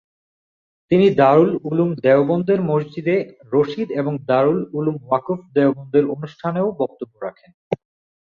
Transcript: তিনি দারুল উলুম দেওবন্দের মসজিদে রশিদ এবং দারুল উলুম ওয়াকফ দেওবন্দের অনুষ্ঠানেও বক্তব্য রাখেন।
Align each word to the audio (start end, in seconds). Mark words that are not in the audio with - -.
তিনি 0.91 1.07
দারুল 1.15 1.51
উলুম 1.69 1.89
দেওবন্দের 2.03 2.59
মসজিদে 2.61 3.15
রশিদ 3.51 3.89
এবং 3.91 4.13
দারুল 4.27 4.59
উলুম 4.73 4.95
ওয়াকফ 5.01 5.39
দেওবন্দের 5.55 6.05
অনুষ্ঠানেও 6.15 6.67
বক্তব্য 6.79 7.13
রাখেন। 7.21 7.51